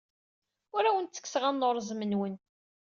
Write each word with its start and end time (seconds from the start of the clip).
Ur 0.75 0.83
awen-ttekkseɣ 0.85 1.43
anurẓem-nwen. 1.49 2.35